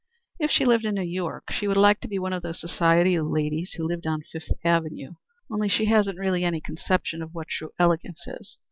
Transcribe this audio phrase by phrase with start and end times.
[0.39, 3.19] "If she lived in New York she would like to be one of those society
[3.19, 5.11] ladies who live on Fifth Avenue;
[5.51, 8.57] only she hasn't really any conception of what true elegance is.